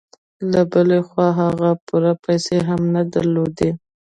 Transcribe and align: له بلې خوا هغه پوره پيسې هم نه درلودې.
له 0.51 0.61
بلې 0.71 0.99
خوا 1.07 1.27
هغه 1.41 1.69
پوره 1.85 2.13
پيسې 2.23 2.57
هم 2.67 2.81
نه 2.95 3.01
درلودې. 3.13 3.71